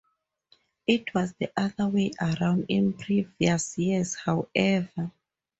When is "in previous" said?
2.69-3.77